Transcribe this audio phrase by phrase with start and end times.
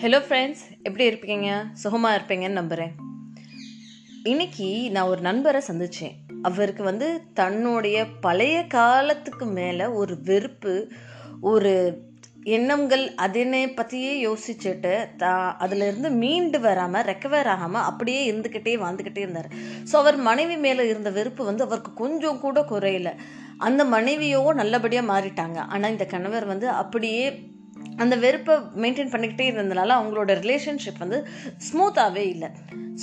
[0.00, 1.48] Hello friends எப்படி இருப்பீங்க?
[1.72, 2.92] சுகமாக இருப்பீங்கன்னு நம்புகிறேன்
[4.24, 10.92] இன்னைக்கு நான் ஒரு நண்பரை சந்தித்தேன் அவருக்கு வந்து தன்னுடைய பழைய காலத்துக்கு மேலே ஒரு வெறுப்பு
[11.40, 12.02] ஒரு
[12.44, 19.50] எண்ணங்கள் அதனை பற்றியே யோசிச்சுட்டு தா அதிலிருந்து மீண்டு வராமல் ரெக்கவர் ஆகாமல் அப்படியே இருந்துக்கிட்டே வாழ்ந்துக்கிட்டே இருந்தார்.
[19.92, 23.12] ஸோ அவர் மனைவி மேலே இருந்த வெறுப்பு வந்து அவருக்கு கொஞ்சம் கூட குறையல.
[23.68, 25.58] அந்த மனைவியோ நல்லபடியாக மாறிட்டாங்க.
[25.74, 27.24] ஆனால் இந்த கணவர் வந்து அப்படியே
[28.02, 31.18] அந்த வெறுப்பை மெயின்டைன் பண்ணிக்கிட்டே இருந்ததுனால அவங்களோட ரிலேஷன்ஷிப் வந்து
[31.66, 32.48] ஸ்மூத்தாகவே இல்லை.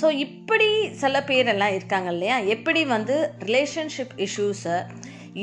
[0.00, 0.68] ஸோ இப்படி
[1.02, 2.36] சில பேரெல்லாம் இருக்காங்க இல்லையா?
[2.54, 3.16] எப்படி வந்து
[3.48, 4.78] ரிலேஷன்ஷிப் இஷ்யூஸை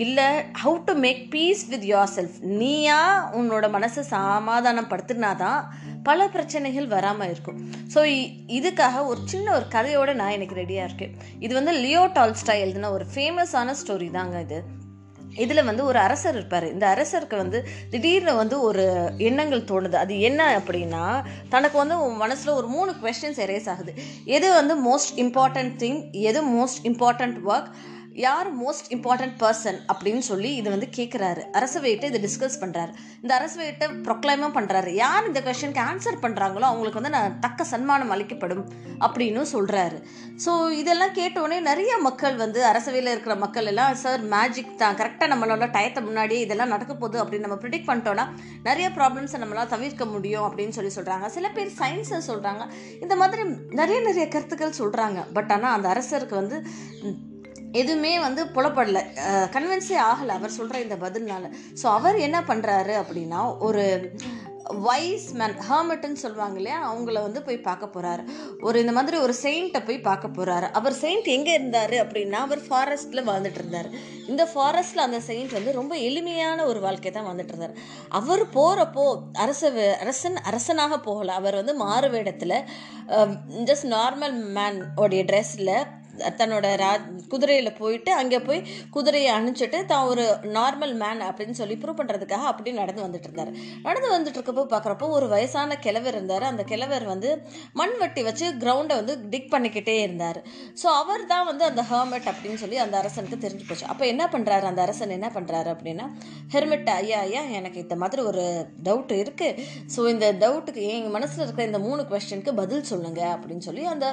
[0.03, 0.27] இல்லை
[0.61, 2.99] how to make peace with yourself நீயா
[3.39, 5.59] உன்னோட மனசை சமாதானப்படுத்தினா தான்
[6.07, 7.59] பல பிரச்சனைகள் வராமல் இருக்கும்.
[7.93, 7.99] ஸோ
[8.57, 11.13] இதுக்காக ஒரு சின்ன ஒரு கதையோட நான் எனக்கு ரெடியாக இருக்கேன்.
[11.45, 14.59] இது வந்து லியோ டால்ஸ்டா எழுதின ஒரு ஃபேமஸான ஸ்டோரி தாங்க இது.
[15.35, 16.71] இதில் வந்து ஒரு அரசர் இருப்பார்.
[16.71, 19.95] இந்த அரசருக்கு வந்து திடீர்னு வந்து ஒரு எண்ணங்கள் தோணுது.
[19.95, 23.93] அது என்ன அப்படின்னா தனக்கு வந்து மனசில் ஒரு மூணு கொஸ்டின்ஸ் எரேஸ் ஆகுது.
[24.25, 27.71] எது வந்து மோஸ்ட் இம்பார்ட்டன்ட் திங் எது மோஸ்ட் இம்பார்ட்டன்ட் ஒர்க்
[28.15, 33.87] யார் மோஸ்ட் இம்பார்ட்டன்ட் பர்சன் அப்படின்னு சொல்லி இதை வந்து கேட்குறாரு அரசவையிட்ட இதை டிஸ்கஸ் பண்ணுறாரு இந்த அரசவையிட்ட
[34.03, 38.63] ப்ரொக்ளைமும் பண்ணுறாரு யார் இந்த கொஷனுக்கு ஆன்சர் பண்ணுறாங்களோ அவங்களுக்கு வந்து நான் தக்க சன்மானம் அளிக்கப்படும்
[38.99, 39.97] அப்படின்னு சொல்கிறாரு
[40.45, 44.95] ஸோ இதெல்லாம் கேட்டோடனே நிறைய மக்கள் வந்து அரசவையில் இருக்கிற மக்கள் எல்லாம் சார் மேஜிக் தான்.
[44.95, 48.27] கரெக்டாக நம்மளோட டயத்தை முன்னாடியே இதெல்லாம் நடக்க போகுது அப்படின்னு நம்ம ப்ரிடிக்ட் பண்ணிட்டோன்னா
[48.63, 52.63] நிறைய ப்ராப்ளம்ஸை நம்மளால் தவிர்க்க முடியும் அப்படின்னு சொல்லி சொல்கிறாங்க சில பேர் சயின்ஸை சொல்கிறாங்க
[53.01, 53.43] இந்த மாதிரி
[53.73, 56.59] நிறைய நிறைய கருத்துக்கள் சொல்கிறாங்க பட் ஆனால் அந்த அரசருக்கு வந்து
[57.81, 58.99] எதுவுமே வந்து புலப்படல.
[59.55, 60.33] கன்வின்ஸே ஆகலை.
[60.39, 61.45] அவர் சொல்கிற இந்த பதில்னால.
[61.81, 63.85] ஸோ அவர் என்ன பண்ணுறாரு அப்படின்னா ஒரு
[64.85, 66.77] வைஸ் மேன் ஹர்மட்டுன்னு சொல்லுவாங்க இல்லையா?
[66.91, 68.23] அவங்கள வந்து போய் பார்க்க போகிறாரு
[68.67, 73.27] ஒரு இந்த மாதிரி ஒரு செயின்ட்டை போய் பார்க்க போகிறாரு அவர் செயின்ட் எங்கே இருந்தார் அப்படின்னா அவர் ஃபாரஸ்ட்டில்
[73.27, 73.89] வாழ்ந்துட்டு இருந்தார்.
[74.31, 77.75] இந்த ஃபாரஸ்ட்டில் அந்த செயின்ட் வந்து ரொம்ப எளிமையான ஒரு வாழ்க்கை தான் வாழ்ந்துட்டு இருந்தார்.
[78.19, 79.05] அவர் போகிறப்போ
[79.43, 79.71] அரச
[80.05, 81.35] அரசன் அரசனாக போகலை.
[81.41, 82.57] அவர் வந்து மாறு வேடத்தில்
[83.69, 85.75] ஜஸ்ட் நார்மல் மேன் உடைய ட்ரெஸ்ஸில்
[86.39, 86.91] தன்னோட ரா
[87.33, 88.61] குதிரையில் போயிட்டு அங்கே போய்
[88.95, 90.25] குதிரையை அணிச்சிட்டு தான் ஒரு
[90.57, 93.51] நார்மல் மேன் அப்படின்னு சொல்லி ப்ரூவ் பண்ணுறதுக்காக அப்படி நடந்து வந்துட்டு இருந்தார்.
[93.87, 96.45] நடந்து வந்துட்டு இருக்கப்போ பார்க்குறப்போ ஒரு வயசான கிழவர் இருந்தார்.
[96.51, 97.29] அந்த கிழவர் வந்து
[97.81, 100.39] மண்வெட்டி வச்சு கிரவுண்டை வந்து டிக் பண்ணிக்கிட்டே இருந்தார்.
[100.81, 103.85] ஸோ அவர் தான் வந்து அந்த ஹெர்மெட் அப்படின்னு சொல்லி அந்த அரசனுக்கு தெரிஞ்சு போச்சு.
[103.93, 106.07] அப்போ என்ன பண்ணுறாரு அந்த அரசன் என்ன பண்ணுறாரு அப்படின்னா
[106.55, 108.43] ஹெர்மெட் ஐயா ஐயா எனக்கு இந்த மாதிரி ஒரு
[108.87, 109.61] டவுட் இருக்குது
[109.95, 114.07] ஸோ இந்த டவுட்டுக்கு எங்கள் மனசில் இருக்கிற இந்த மூணு கொஸ்டினுக்கு பதில் சொல்லுங்கள் அப்படின்னு சொல்லி அந்த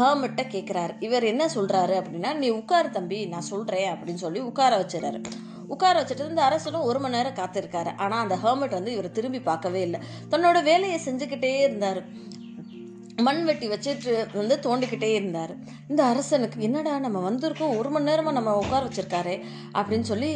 [0.00, 5.20] ஹெர்மெட்டை கேட்குறாரு இவர் என்ன சொல்கிறாரு அப்படின்னா நீ உட்காரு தம்பி நான் சொல்கிறேன் அப்படின்னு சொல்லி உட்கார வச்சுறாரு
[5.74, 7.90] உட்கார வச்சுட்டு இந்த அரசனும் ஒரு மணி நேரம் காத்திருக்காரு.
[7.96, 10.00] ஆனால் அந்த ஹர்மெட் வந்து இவர் திரும்பி பார்க்கவே இல்லை.
[10.30, 12.00] தன்னோட வேலையை செஞ்சுக்கிட்டே இருந்தார்.
[13.26, 15.52] மண் வெட்டி வச்சுட்டு வந்து தோண்டிக்கிட்டே இருந்தார்.
[15.90, 19.34] இந்த அரசனுக்கு என்னடா நம்ம வந்திருக்கோம் ஒரு மணி நேரமாக நம்ம உட்கார வச்சிருக்காரு
[19.78, 20.28] அப்படின்னு சொல்லி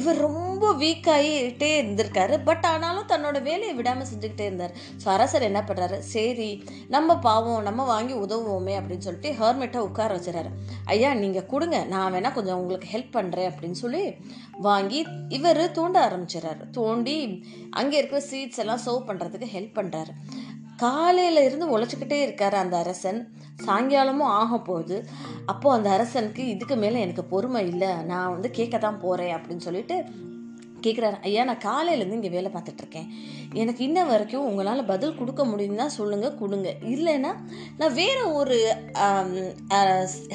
[0.00, 2.36] இவர் ரொம்ப வீக்காகிட்டே இருந்திருக்காரு.
[2.48, 4.76] பட் ஆனாலும் தன்னோட வேலையை விடாமல் செஞ்சுக்கிட்டே இருந்தார்.
[5.02, 6.50] ஸோ அரசர் என்ன பண்ணுறாரு சரி
[6.96, 10.52] நம்ம பாவம் நம்ம வாங்கி உதவுவோமே அப்படின்னு சொல்லிட்டு ஹர்மெட்டை உட்கார வச்சுறாரு.
[10.94, 14.04] ஐயா நீங்கள் கொடுங்க நான் வேணால் கொஞ்சம் உங்களுக்கு ஹெல்ப் பண்ணுறேன் அப்படின்னு சொல்லி
[14.68, 15.02] வாங்கி
[15.38, 17.18] இவர் தோண்ட ஆரம்பிச்சிடறாரு தோண்டி
[17.80, 20.12] அங்கே இருக்கிற சீட்ஸ் எல்லாம் சர்வ் பண்ணுறதுக்கு ஹெல்ப் பண்ணுறாரு
[20.84, 23.20] காலையில் இருந்து உழைச்சிக்கிட்டே இருக்கார் அந்த அரசன்.
[23.66, 24.96] சாயங்காலமும் ஆக போகுது.
[25.46, 27.90] அப்போது அந்த அரசனுக்கு இதுக்கு மேலே எனக்கு பொறுமை இல்லை.
[28.02, 29.96] நான் வந்து கேட்க தான் போகிறேன் அப்படின்னு சொல்லிட்டு
[30.86, 33.08] கேட்குறாரு ஐயா நான் காலையிலேருந்து இங்கே வேலை பார்த்துட்ருக்கேன்.
[33.62, 36.68] எனக்கு இன்ன வரைக்கும் உங்களால் பதில் கொடுக்க முடியும்னா சொல்லுங்கள் கொடுங்க.
[36.94, 37.32] இல்லைன்னா
[37.80, 38.58] நான் வேறு ஒரு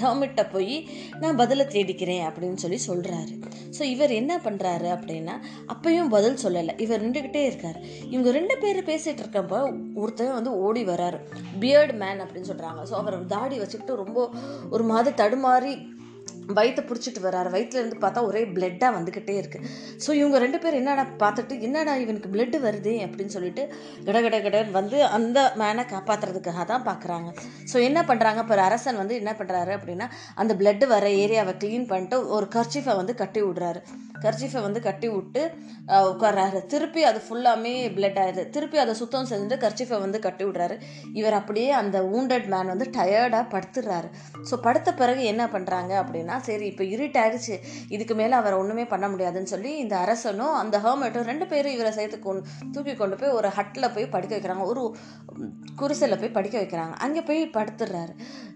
[0.04, 0.76] ஹெர்மிட்ட போய்
[1.22, 3.36] நான் பதிலை தேடிக்கிறேன் அப்படின்னு சொல்லி சொல்கிறாரு
[3.78, 5.36] ஸோ இவர் என்ன பண்ணுறாரு அப்படின்னா
[5.74, 6.74] அப்பையும் பதில் சொல்லலை.
[6.86, 7.78] இவர் நின்றுக்கிட்டே இருக்கார்.
[8.14, 9.60] இவங்க ரெண்டு பேர் பேசிகிட்டு இருக்கப்போ
[10.02, 11.20] ஒருத்தர் வந்து ஓடி வராரு.
[11.62, 14.20] பியர்டு மேன் அப்படின்னு சொல்கிறாங்க ஸோ அவர் தாடி வச்சுக்கிட்டு ரொம்ப
[14.76, 15.74] ஒரு மாதிரி தடுமாறி
[16.58, 17.50] வயிற்றை பிடிச்சிட்டு வர்றாரு.
[17.56, 19.68] வயிற்றுலேருந்து பார்த்தா ஒரே பிளட்டாக வந்துக்கிட்டே இருக்குது
[20.06, 22.94] ஸோ இவங்க ரெண்டு பேர் என்னடா பார்த்துட்டு என்னடா இவனுக்கு பிளட்டு வருது?
[23.06, 23.66] அப்படின்னு சொல்லிட்டு
[24.08, 27.30] கட கட வந்து அந்த மேனை காப்பாற்றுறதுக்காக தான் பார்க்குறாங்க.
[27.74, 30.08] ஸோ என்ன பண்ணுறாங்க இப்போ அரசன் வந்து என்ன பண்ணுறாரு அப்படின்னா
[30.44, 33.82] அந்த பிளட்டு வர ஏரியாவை க்ளீன் பண்ணிட்டு ஒரு கர்ச்சிஃபை வந்து கட்டி விடுறாரு.
[34.26, 35.42] கர்ச்சிஃபை வந்து கட்டி விட்டு
[36.12, 36.60] உட்கார்றாரு.
[36.72, 38.44] திருப்பி அது ஃபுல்லாமே பிளட் ஆயிடுது.
[38.56, 40.76] திருப்பி அதை சுத்தம் செஞ்சுட்டு கர்ச்சிஃபை வந்து கட்டி விடுறாரு.
[41.20, 44.10] இவர் அப்படியே அந்த ஊண்டட் மேன் வந்து டயர்டாக படுத்துடுறாரு
[44.50, 47.56] ஸோ படுத்த பிறகு என்ன பண்ணுறாங்க அப்படின்னா சரி இப்போ இருட்டாயிருச்சு
[47.96, 52.20] இதுக்கு மேலே அவரை ஒன்றுமே பண்ண முடியாதுன்னு சொல்லி இந்த அரசனும் அந்த ஹர்மெட்டும் ரெண்டு பேரும் இவரை சேர்த்து
[52.20, 52.44] கொண்டு
[52.76, 54.66] தூக்கி கொண்டு போய் ஒரு ஹட்டில் போய் படுக்க வைக்கிறாங்க.
[54.74, 54.84] ஒரு
[55.82, 56.94] குடிசையில் போய் படிக்க வைக்கிறாங்க.
[57.06, 58.14] அங்கே போய் படுத்துடுறாரு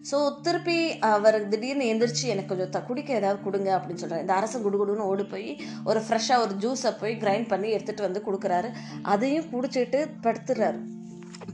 [0.10, 0.78] ஸோ திருப்பி
[1.16, 5.26] அவர் திடீர்னு எந்திரிச்சு எனக்கு கொஞ்சம் த குடிக்க ஏதாவது கொடுங்க அப்படின்னு சொல்கிறார் இந்த அரசன் குடுகுடுன்னு ஓடி
[5.34, 5.50] போய்
[5.84, 8.72] ஒரு ஃப்ரெஷ்ஷாக ஒரு ஜூஸை போய் கிரைண்ட் பண்ணி எடுத்துகிட்டு வந்து கொடுக்குறாரு.
[9.02, 10.82] அதையும் குடிச்சிட்டு படுத்துடுறாரு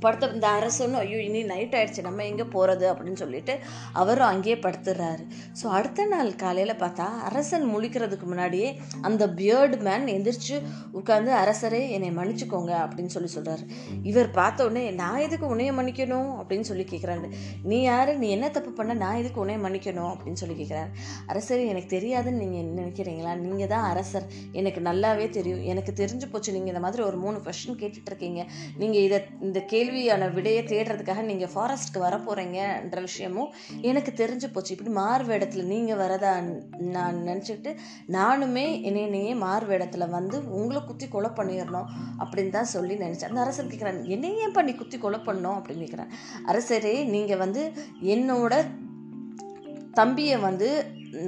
[0.05, 3.55] படுத்த இந்த அரசனும் ஐயோ இனி நைட் ஆயிடுச்சு நம்ம எங்கே போகிறது அப்படின்னு சொல்லிட்டு
[4.01, 5.25] அவரும் அங்கேயே படுத்துடுறாரு
[5.61, 8.69] ஸோ அடுத்த நாள் காலையில் பார்த்தா அரசன் முழிக்கிறதுக்கு முன்னாடியே
[9.09, 10.55] அந்த பியர்டு மேன் எந்திரிச்சு
[10.99, 13.65] உட்காந்து அரசரே என்னை மன்னிச்சுக்கோங்க அப்படின்னு சொல்லி சொல்கிறாரு
[14.09, 16.29] இவர் பார்த்த உடனே நான் எதுக்கு உன்னைய மன்னிக்கணும்?
[16.39, 17.27] அப்படின்னு சொல்லி கேட்குறாரு
[17.69, 18.11] நீ யார்?
[18.21, 18.93] நீ என்ன தப்பு பண்ண?
[19.03, 20.09] நான் எதுக்கு உன்னைய மன்னிக்கணும்?
[20.13, 20.89] அப்படின்னு சொல்லி கேட்குறாரு
[21.31, 23.33] அரசரே எனக்கு தெரியாதுன்னு நீங்கள் நினைக்கிறீங்களா?
[23.45, 24.25] நீங்கள் தான் அரசர்.
[24.59, 25.63] எனக்கு நல்லாவே தெரியும்.
[25.71, 26.53] எனக்கு தெரிஞ்சு போச்சு.
[26.55, 28.41] நீங்கள் இந்த மாதிரி ஒரு மூணு கொஷின் கேட்டுட்ருக்கீங்க
[28.81, 33.53] நீங்கள் இதை இந்த கேள்வி கேள்வியான விடையை தேடுறதுக்காக நீங்கள் ஃபாரஸ்ட்க்கு வர போகிறீங்கன்ற விஷயமும்
[33.89, 34.73] எனக்கு தெரிஞ்சு போச்சு.
[34.75, 36.31] இப்படி மாறு வேடத்தில் நீங்கள் வரதா
[36.95, 37.71] நான் நினச்சிக்கிட்டு
[38.17, 41.89] நானுமே என்னையே மாறு வேடத்தில் வந்து உங்களை குத்தி கொலை பண்ணிடணும்
[42.23, 43.31] அப்படின்னு தான் சொல்லி நினச்சேன்.
[43.31, 46.13] அந்த அரசர் கேட்குறாங்க என்னையே ஏன் பண்ணி குத்தி கொலை பண்ணோம் அப்படின்னு கேட்குறேன்
[46.51, 47.63] அரசரே நீங்கள் வந்து
[48.15, 48.53] என்னோட
[49.99, 50.69] தம்பியை வந்து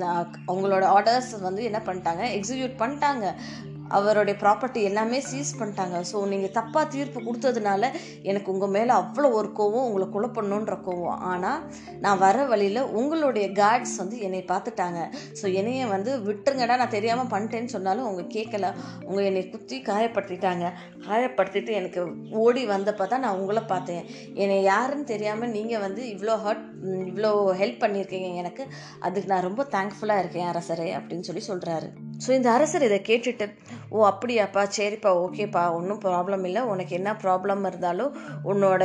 [0.01, 2.23] நான் அவங்களோட ஆர்டர்ஸ் வந்து என்ன பண்ணிட்டாங்க?
[2.37, 3.25] எக்ஸிக்யூட் பண்ணிட்டாங்க.
[3.97, 5.97] அவருடைய ப்ராப்பர்ட்டி எல்லாமே சீஸ் பண்ணிட்டாங்க.
[6.11, 7.83] ஸோ நீங்கள் தப்பாக தீர்ப்பு கொடுத்ததுனால
[8.31, 10.29] எனக்கு உங்கள் மேலே அவ்வளோ ஒரு கோவம் உங்களை கொலை
[10.87, 11.19] கோவம்.
[11.31, 11.59] ஆனால்
[12.05, 14.99] நான் வர வழியில் உங்களுடைய கார்ட்ஸ் வந்து என்னை பார்த்துட்டாங்க.
[15.39, 18.67] ஸோ என்னைய வந்து விட்டுருங்கடா நான் தெரியாமல் பண்ணிட்டேன்னு சொன்னாலும் அவங்க கேட்கல
[19.09, 20.65] உங்கள் என்னை குத்தி காயப்படுத்திட்டாங்க.
[21.07, 22.01] காயப்படுத்திட்டு எனக்கு
[22.43, 24.05] ஓடி வந்தப்போ தான் நான் உங்களை பார்த்தேன்.
[24.43, 26.67] என்னை யாருன்னு தெரியாமல் நீங்கள் வந்து இவ்வளோ ஹர்ட்
[27.11, 28.63] இவ்வளோ ஹெல்ப் பண்ணியிருக்கீங்க எனக்கு.
[29.07, 31.89] அதுக்கு நான் ரொம்ப தேங்க்ஃபுல்லாக இருக்கேன் அரசரே அப்படின்னு சொல்லி சொல்கிறாரு
[32.23, 33.45] ஸோ இந்த அரசர் இதை கேட்டுட்டு
[33.89, 36.61] ஓ அப்படியாப்பா சரிப்பா ஓகேப்பா ஒன்றும் ப்ராப்ளம் இல்லை.
[36.71, 38.11] உனக்கு என்ன ப்ராப்ளம் இருந்தாலும்
[38.45, 38.83] உன்னோட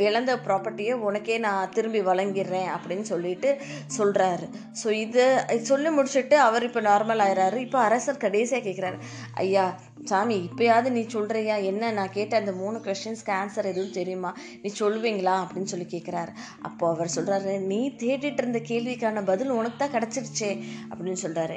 [0.00, 3.48] இழந்த ப்ராப்பர்ட்டியை உனக்கே நான் திரும்பி வழங்கிடுறேன் அப்படின்னு சொல்லிட்டு
[3.96, 4.46] சொல்கிறாரு
[4.82, 5.24] ஸோ இது
[5.64, 8.98] சொல்லி முடிச்சுட்டு அவர் இப்போ நார்மல் ஆயிடுறாரு இப்போ அரசர் கடைசியாக கேட்குறாரு
[9.36, 9.64] ஐயா
[10.08, 11.90] சாமி இப்போயாவது நீ சொல்கிறியா என்ன?
[11.96, 14.30] நான் கேட்ட அந்த மூணு கொஷின்ஸ்க்கு ஆன்சர் எதுவும் தெரியுமா?
[14.62, 16.32] நீ சொல்லுவீங்களா அப்படின்னு சொல்லி கேட்குறாரு
[16.68, 20.50] அப்போ அவர் சொல்கிறாரு நீ தேடிட்டு இருந்த கேள்விக்கான பதில் உனக்கு தான் கிடச்சிருச்சே
[20.90, 21.56] அப்படின்னு சொல்கிறாரு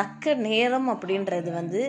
[0.00, 1.82] தக்க நேரம் அப்படின்றது வந்து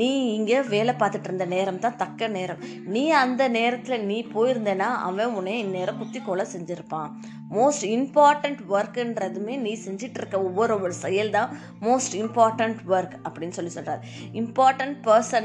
[0.00, 2.62] நீ இங்கே வேலை பார்த்துட்டு இருந்த நேரம் தான் தக்க நேரம்.
[2.94, 7.10] நீ அந்த நேரத்தில் நீ போயிருந்தேன்னா அவன் உன்னை இந்நேரம் குத்தி கொலை செஞ்சுருப்பான்.
[7.56, 11.52] மோஸ்ட் இம்பார்ட்டண்ட் ஒர்க்குன்றதுமே நீ செஞ்சிட்டு இருக்க ஒவ்வொரு ஒரு செயல் தான்
[11.86, 14.02] மோஸ்ட் இம்பார்ட்டண்ட் ஒர்க் அப்படின்னு சொல்லி சொல்கிறார்
[14.40, 14.96] இம்பார்ட்டண்ட்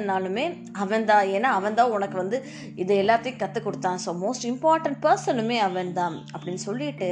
[0.04, 0.46] பர்சன்னாலுமே
[0.84, 2.38] அவன் தான் ஏன்னா அவன் தான் உனக்கு வந்து
[2.82, 4.00] இது எல்லாத்தையும் கற்றுக் கொடுத்தான்.
[4.06, 6.16] ஸோ மோஸ்ட் இம்பார்ட்டன்ட் பர்சனுமே அவன் தான்.
[6.34, 7.10] அப்படின்னு சொல்லிட்டு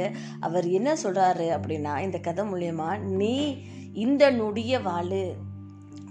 [0.48, 2.90] அவர் என்ன சொல்கிறாரு அப்படின்னா இந்த கதை மூலயமா
[3.20, 3.34] நீ
[4.04, 5.24] இந்த நொடிய வாழு.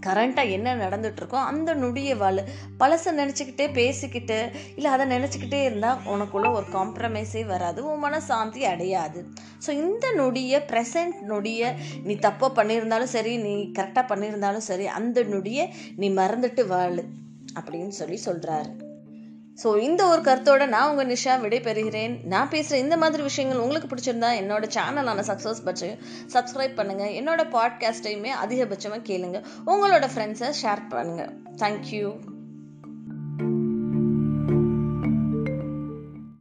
[0.06, 2.42] கரண்ட்டாக என்ன நடந்துகிட்ருக்கோ அந்த நொடியை வாழ்.
[2.80, 4.38] பழசை நினச்சிக்கிட்டே பேசிக்கிட்டு
[4.76, 9.22] இல்லை அதை நினச்சிக்கிட்டே இருந்தால் உனக்குள்ள ஒரு காம்ப்ரமைஸே வராது உன் மனசாந்தி அடையாது.
[9.66, 11.72] ஸோ இந்த நொடியை ப்ரெசன்ட் நொடியை
[12.04, 15.66] நீ தப்பாக பண்ணியிருந்தாலும் சரி நீ கரெக்டாக பண்ணியிருந்தாலும் சரி அந்த நொடியை
[15.96, 17.02] நீ மறந்துட்டு வாழ்
[17.60, 18.72] அப்படின்னு சொல்லி சொல்கிறாரு
[19.64, 22.24] ஸோ இந்த ஒரு கருத்தோட நான் உங்கள் நிஷா விடைபெறுகிறேன்.
[22.24, 26.00] நான் பேசுகிற இந்த மாதிரி விஷயங்கள் உங்களுக்கு பிடிச்சிருந்தா என்னோட சேனலான சக்ஸஸ் பட்சையும்
[26.34, 29.44] சப்ஸ்கிரைப் பண்ணுங்கள் என்னோட பாட்காஸ்ட்டையுமே அதிகபட்சமாக கேளுங்க.
[29.66, 32.16] உங்களோட ஃப்ரெண்ட்ஸை ஷேர் பண்ணுங்கள் தேங்க்யூ